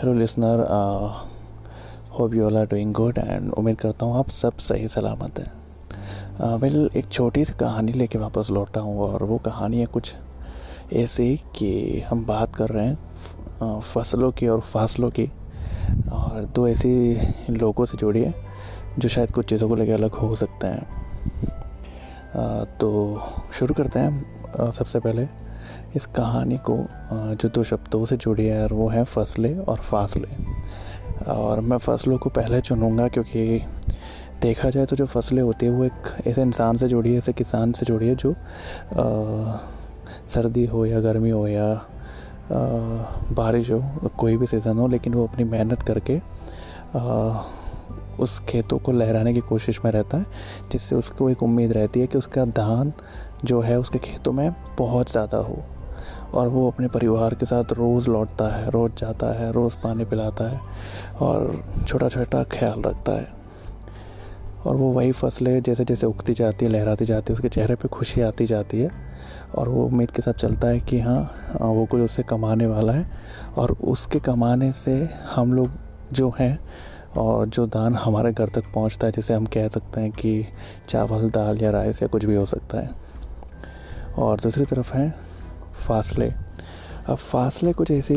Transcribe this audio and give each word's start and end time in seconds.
Hello 0.00 0.12
listener 0.14 0.60
hope 2.18 2.34
you 2.34 2.44
all 2.44 2.56
are 2.56 2.66
doing 2.66 2.92
good 2.94 3.18
and 3.18 3.52
उम्मीद 3.52 3.76
करता 3.78 4.06
हूँ 4.06 4.18
आप 4.18 4.28
सब 4.28 4.52
सही 4.52 4.88
सलामत 4.88 5.38
हैं। 5.38 6.56
वेल 6.56 6.88
uh, 6.88 6.96
एक 6.96 7.08
छोटी 7.08 7.44
सी 7.44 7.52
कहानी 7.52 7.92
लेके 7.92 8.18
वापस 8.18 8.48
लौटा 8.50 8.80
हूँ 8.80 8.98
और 9.00 9.22
वो 9.22 9.38
कहानी 9.38 9.80
है 9.80 9.86
कुछ 9.86 10.14
ऐसे 10.92 11.36
कि 11.56 12.00
हम 12.00 12.24
बात 12.26 12.56
कर 12.56 12.68
रहे 12.68 12.86
हैं 12.86 12.98
uh, 13.58 13.80
फ़सलों 13.80 14.30
की 14.32 14.48
और 14.48 14.60
फासलों 14.60 15.10
की। 15.10 15.30
और 16.12 16.44
दो 16.54 16.68
ऐसी 16.68 17.14
लोगों 17.50 17.86
से 17.86 17.96
जुड़ी 17.96 18.22
है 18.22 18.34
जो 18.98 19.08
शायद 19.08 19.30
कुछ 19.30 19.48
चीज़ों 19.48 19.68
को 19.68 19.74
लेकर 19.74 19.92
अलग 19.92 20.14
हो 20.14 20.36
सकते 20.36 20.66
हैं। 20.66 20.82
Uh, 22.30 22.66
तो 22.80 23.22
शुरू 23.52 23.74
करते 23.74 23.98
हैं 23.98 24.24
uh, 24.54 24.72
सबसे 24.72 25.00
पहले 25.00 25.49
इस 25.96 26.06
कहानी 26.06 26.56
को 26.58 26.76
जो 27.12 27.48
दो 27.48 27.64
शब्दों 27.64 28.04
से 28.06 28.16
जुड़ी 28.16 28.46
है 28.46 28.66
वो 28.66 28.88
है 28.88 29.04
फ़सलें 29.04 29.58
और 29.58 29.78
फासले। 29.80 30.28
और 31.30 31.60
मैं 31.60 31.78
फ़सलों 31.78 32.18
को 32.18 32.30
पहले 32.30 32.60
चुनूँगा 32.60 33.08
क्योंकि 33.08 33.62
देखा 34.42 34.70
जाए 34.70 34.86
तो 34.86 34.96
जो 34.96 35.06
फ़सलें 35.06 35.42
होती 35.42 35.66
है 35.66 35.72
वो 35.72 35.84
एक 35.84 36.26
ऐसे 36.26 36.42
इंसान 36.42 36.76
से 36.76 36.88
जुड़ी 36.88 37.10
है 37.10 37.18
ऐसे 37.18 37.32
किसान 37.32 37.72
से 37.72 37.86
जुड़ी 37.86 38.08
है 38.08 38.14
जो 38.14 38.32
आ, 38.32 39.58
सर्दी 40.28 40.66
हो 40.66 40.84
या 40.86 41.00
गर्मी 41.00 41.30
हो 41.30 41.46
या 41.48 41.66
आ, 41.72 41.80
बारिश 43.32 43.70
हो 43.70 44.10
कोई 44.18 44.36
भी 44.36 44.46
सीज़न 44.46 44.78
हो 44.78 44.86
लेकिन 44.88 45.14
वो 45.14 45.26
अपनी 45.26 45.44
मेहनत 45.44 45.82
करके 45.82 46.18
आ, 46.96 47.42
उस 48.18 48.38
खेतों 48.40 48.78
को 48.78 48.92
लहराने 48.92 49.34
की 49.34 49.40
कोशिश 49.40 49.80
में 49.84 49.90
रहता 49.92 50.18
है 50.18 50.26
जिससे 50.72 50.94
उसको 50.94 51.30
एक 51.30 51.42
उम्मीद 51.42 51.72
रहती 51.72 52.00
है 52.00 52.06
कि 52.06 52.18
उसका 52.18 52.44
धान 52.44 52.92
जो 53.44 53.60
है 53.60 53.78
उसके 53.78 53.98
खेतों 53.98 54.32
में 54.32 54.50
बहुत 54.78 55.10
ज़्यादा 55.10 55.38
हो। 55.38 55.62
और 56.34 56.48
वो 56.48 56.70
अपने 56.70 56.88
परिवार 56.88 57.34
के 57.34 57.46
साथ 57.46 57.72
रोज़ 57.72 58.10
लौटता 58.10 58.48
है, 58.48 58.70
रोज़ 58.70 58.92
जाता 58.98 59.32
है, 59.40 59.52
रोज़ 59.52 59.76
पानी 59.82 60.04
पिलाता 60.04 60.44
है 60.44 60.60
और 61.20 61.62
छोटा 61.88 62.08
छोटा 62.08 62.42
ख्याल 62.42 62.82
रखता 62.82 63.12
है। 63.12 63.28
और 64.66 64.76
वो 64.76 64.90
वही 64.92 65.12
फ़सलें 65.12 65.62
जैसे 65.62 65.84
जैसे 65.84 66.06
उगती 66.06 66.34
जाती 66.34 66.64
है, 66.64 66.72
लहराती 66.72 67.04
जाती 67.04 67.32
है, 67.32 67.34
उसके 67.34 67.48
चेहरे 67.48 67.74
पे 67.74 67.88
खुशी 67.88 68.20
आती 68.20 68.46
जाती 68.46 68.80
है 68.80 68.90
और 69.54 69.68
वो 69.68 69.84
उम्मीद 69.86 70.10
के 70.10 70.22
साथ 70.22 70.32
चलता 70.32 70.68
है 70.68 70.80
कि 70.80 71.00
हाँ 71.00 71.20
वो 71.60 71.86
कुछ 71.86 72.00
उससे 72.00 72.22
कमाने 72.22 72.66
वाला 72.66 72.92
है 72.92 73.06
और 73.56 73.70
उसके 73.70 74.18
कमाने 74.18 74.72
से 74.72 75.08
हम 75.34 75.52
लोग 75.52 75.70
जो 76.12 76.34
हैं 76.38 76.58
और 77.16 77.46
जो 77.46 77.66
दान 77.66 77.94
हमारे 77.94 78.32
घर 78.32 78.48
तक 78.48 78.64
पहुँचता 78.74 79.06
है, 79.06 79.12
जिसे 79.12 79.34
हम 79.34 79.46
कह 79.46 79.68
सकते 79.68 80.00
हैं 80.00 80.10
कि 80.10 80.46
चावल, 80.88 81.30
दाल 81.30 81.62
या 81.62 81.70
राइस 81.70 82.02
या 82.02 82.08
कुछ 82.08 82.24
भी 82.24 82.34
हो 82.34 82.46
सकता 82.46 82.78
है। 82.78 82.90
और 84.18 84.40
दूसरी 84.40 84.64
तरफ़ 84.64 84.94
है 84.94 85.29
फासले। 85.80 86.30
अब 87.08 87.16
फासले 87.16 87.72
कुछ 87.72 87.90
ऐसी 87.90 88.14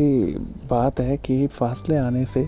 बात 0.70 1.00
है 1.00 1.18
कि 1.18 1.46
फासले 1.48 1.98
आने 1.98 2.26
से 2.26 2.46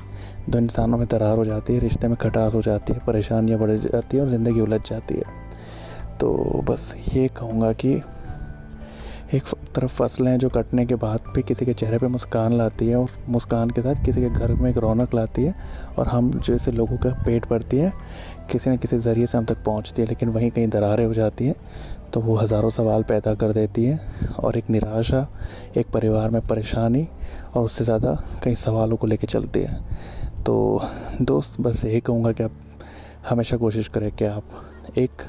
दो 0.50 0.60
इंसानों 0.60 0.98
में 0.98 1.08
दरार 1.08 1.38
हो 1.38 1.46
जाती 1.46 1.74
है, 1.74 1.80
रिश्ते 1.80 2.08
में 2.08 2.16
खटास 2.18 2.54
हो 2.56 2.62
जाती 2.62 2.94
है, 2.94 3.00
परेशानियाँ 3.08 3.60
बढ़ 3.60 3.72
जाती 3.72 4.18
है 4.18 4.24
और 4.24 4.30
ज़िंदगी 4.30 4.60
उलझ 4.60 4.82
जाती 4.90 5.16
है। 5.16 5.34
तो 6.20 6.62
बस 6.64 6.94
ये 7.14 7.28
कहूँगा 7.28 7.72
कि 7.74 7.94
एक 9.34 9.44
तरफ़ 9.76 9.94
फ़सलें 9.94 10.30
हैं 10.32 10.38
जो 10.40 10.50
कटने 10.50 10.86
के 10.86 10.96
बाद 10.96 11.24
भी 11.36 11.42
किसी 11.44 11.66
के 11.66 11.74
चेहरे 11.74 11.98
पे 12.00 12.08
मुस्कान 12.08 12.54
लाती 12.54 12.88
है 12.88 12.96
और 12.96 13.10
मुस्कान 13.30 13.70
के 13.70 13.82
साथ 13.82 14.04
किसी 14.06 14.22
के 14.22 14.30
घर 14.30 14.54
में 14.54 14.70
एक 14.70 14.78
रौनक 14.78 15.14
लाती 15.16 15.44
है 15.44 15.56
और 15.98 16.08
हम 16.08 16.32
जैसे 16.40 16.72
लोगों 16.72 16.98
का 16.98 17.10
पेट 17.26 17.48
भरती 17.50 17.78
है, 17.78 17.92
किसी 18.52 18.70
न 18.70 18.78
किसी 18.78 18.98
ज़रिए 19.00 19.28
से 19.28 19.38
हम 19.38 19.46
तक 19.46 19.64
पहुँचती 19.66 20.02
है, 20.02 20.08
लेकिन 20.08 20.30
वहीं 20.30 20.50
कहीं 20.52 20.68
दरारें 20.68 21.06
हो 21.06 21.14
जाती 21.14 21.46
हैं 21.46 21.56
तो 22.14 22.20
वो 22.22 22.36
हज़ारों 22.36 22.70
सवाल 22.70 23.04
पैदा 23.04 23.34
कर 23.36 23.52
देती 23.52 23.86
है 23.86 24.00
और 24.40 24.58
एक 24.58 24.70
निराशा, 24.70 25.28
एक 25.78 25.88
परिवार 25.94 26.30
में 26.30 26.42
परेशानी 26.48 27.08
और 27.56 27.64
उससे 27.64 27.84
ज़्यादा 27.84 28.14
कई 28.44 28.56
सवालों 28.56 28.98
को 28.98 29.08
लेकर 29.08 29.28
चलती 29.28 29.60
है। 29.60 29.80
तो 30.46 30.82
दोस्त, 31.22 31.60
बस 31.62 31.84
यही 31.86 32.00
कहूँगा 32.02 32.32
कि 32.32 32.44
आप 32.44 32.52
हमेशा 33.30 33.58
कोशिश 33.58 33.88
करें 33.88 34.12
कि 34.12 34.26
आप 34.26 34.94
एक 34.98 35.22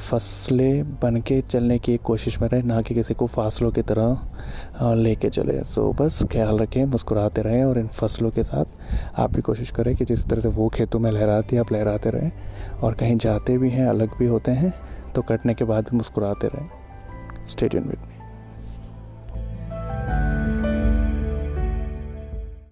फ़सलें 0.00 0.98
बन 1.00 1.16
के 1.20 1.40
चलने 1.42 1.78
की 1.78 1.96
कोशिश 1.96 2.40
में 2.40 2.48
रहें, 2.48 2.62
ना 2.62 2.80
कि 2.82 2.94
किसी 2.94 3.14
को 3.14 3.26
फासलों 3.26 3.70
की 3.72 3.82
तरह 3.82 4.94
लेके 4.96 5.28
चले 5.30 5.62
सो 5.64 5.92
बस 5.92 6.22
ख्याल 6.32 6.58
रखें, 6.58 6.84
मुस्कुराते 6.84 7.42
रहें 7.42 7.64
और 7.64 7.78
इन 7.78 7.86
फ़सलों 7.88 8.30
के 8.30 8.44
साथ 8.44 9.18
आप 9.20 9.34
भी 9.34 9.42
कोशिश 9.42 9.70
करें 9.70 9.94
कि 9.96 10.04
जिस 10.04 10.26
तरह 10.26 10.40
से 10.40 10.48
वो 10.50 10.68
खेतों 10.68 10.98
में 10.98 11.10
लहराती 11.10 11.56
है 11.56 11.60
आप 11.60 11.72
लहराते 11.72 12.10
रहें 12.10 12.30
और 12.82 12.94
कहीं 12.94 13.16
जाते 13.18 13.58
भी 13.58 13.70
हैं, 13.70 13.86
अलग 13.86 14.18
भी 14.18 14.26
होते 14.26 14.50
हैं 14.52 14.72
तो 15.14 15.22
कटने 15.22 15.54
के 15.54 15.64
बाद 15.64 15.88
भी 15.90 15.96
मुस्कुराते 15.96 16.48
रहें। 16.48 16.68
Stadium 17.48 17.84
with 17.84 18.17